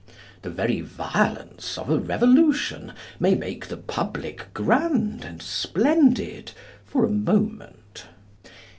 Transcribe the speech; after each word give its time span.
The 0.41 0.49
very 0.49 0.81
violence 0.81 1.77
of 1.77 1.87
a 1.91 1.99
revolution 1.99 2.93
may 3.19 3.35
make 3.35 3.67
the 3.67 3.77
public 3.77 4.51
grand 4.51 5.23
and 5.23 5.43
splendid 5.43 6.53
for 6.87 7.05
a 7.05 7.09
moment. 7.11 8.07